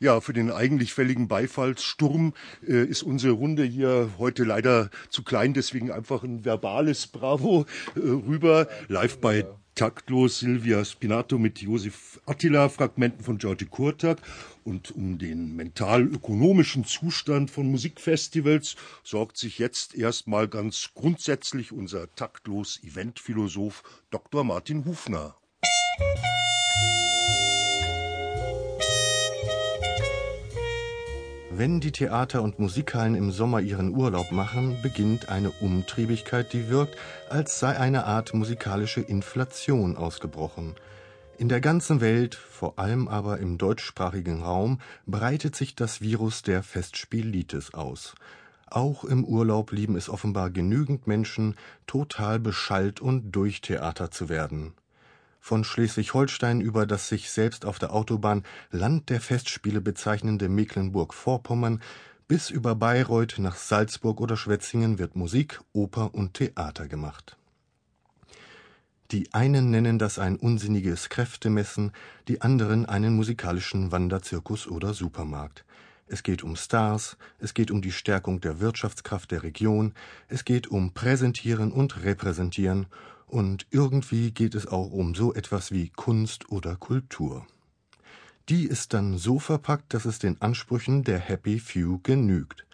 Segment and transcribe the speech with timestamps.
[0.00, 2.32] Ja, für den eigentlich fälligen Beifallssturm
[2.66, 7.98] äh, ist unsere Runde hier heute leider zu klein, deswegen einfach ein verbales Bravo äh,
[7.98, 8.68] rüber.
[8.86, 14.18] Live bei Taktlos Silvia Spinato mit Josef Attila, Fragmenten von Georgi Kurtak.
[14.62, 22.80] Und um den mental-ökonomischen Zustand von Musikfestivals sorgt sich jetzt erstmal ganz grundsätzlich unser taktlos
[22.84, 24.44] Eventphilosoph Dr.
[24.44, 25.36] Martin Hufner.
[31.58, 36.96] Wenn die Theater und Musikhallen im Sommer ihren Urlaub machen, beginnt eine Umtriebigkeit, die wirkt,
[37.30, 40.76] als sei eine Art musikalische Inflation ausgebrochen.
[41.36, 46.62] In der ganzen Welt, vor allem aber im deutschsprachigen Raum, breitet sich das Virus der
[46.62, 48.14] Festspielitis aus.
[48.68, 51.56] Auch im Urlaub lieben es offenbar genügend Menschen,
[51.88, 54.74] total beschallt und durchtheatert zu werden
[55.40, 61.80] von Schleswig-Holstein über das sich selbst auf der Autobahn Land der Festspiele bezeichnende Mecklenburg-Vorpommern
[62.28, 67.38] bis über Bayreuth nach Salzburg oder Schwetzingen wird Musik, Oper und Theater gemacht.
[69.10, 71.92] Die einen nennen das ein unsinniges Kräftemessen,
[72.28, 75.64] die anderen einen musikalischen Wanderzirkus oder Supermarkt.
[76.06, 79.94] Es geht um Stars, es geht um die Stärkung der Wirtschaftskraft der Region,
[80.28, 82.86] es geht um Präsentieren und Repräsentieren
[83.28, 87.46] und irgendwie geht es auch um so etwas wie Kunst oder Kultur.
[88.48, 92.64] Die ist dann so verpackt, dass es den Ansprüchen der Happy Few genügt.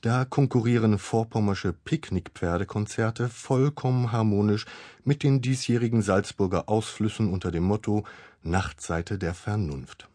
[0.00, 4.66] Da konkurrieren vorpommersche Picknickpferdekonzerte vollkommen harmonisch
[5.04, 8.04] mit den diesjährigen Salzburger Ausflüssen unter dem Motto
[8.42, 10.08] Nachtseite der Vernunft.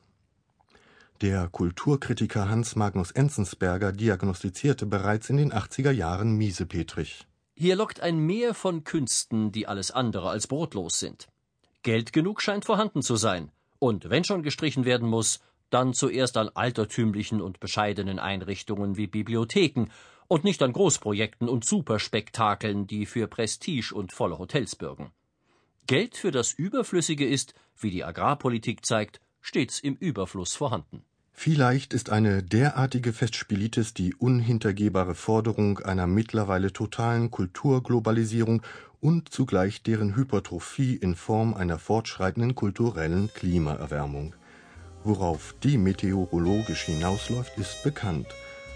[1.21, 7.25] Der Kulturkritiker Hans Magnus Enzensberger diagnostizierte bereits in den 80er Jahren Miesepetrich.
[7.59, 11.27] Hier lockt ein Meer von Künsten, die alles andere als brotlos sind.
[11.81, 13.51] Geld genug scheint vorhanden zu sein.
[13.79, 15.39] Und wenn schon gestrichen werden muss,
[15.71, 19.87] dann zuerst an altertümlichen und bescheidenen Einrichtungen wie Bibliotheken
[20.27, 25.09] und nicht an Großprojekten und Superspektakeln, die für Prestige und volle Hotels bürgen.
[25.87, 31.06] Geld für das Überflüssige ist, wie die Agrarpolitik zeigt, stets im Überfluss vorhanden.
[31.39, 38.63] Vielleicht ist eine derartige Festspielitis die unhintergehbare Forderung einer mittlerweile totalen Kulturglobalisierung
[39.01, 44.33] und zugleich deren Hypertrophie in Form einer fortschreitenden kulturellen Klimaerwärmung.
[45.03, 48.27] Worauf die meteorologisch hinausläuft, ist bekannt.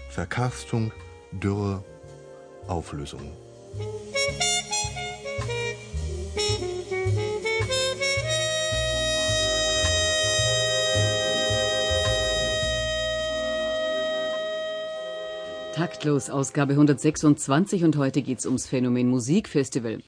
[0.08, 0.92] Verkarstung,
[1.32, 1.84] Dürre,
[2.68, 3.32] Auflösung.
[15.72, 20.00] Taktlos, Ausgabe 126 und heute geht's ums Phänomen Musikfestival.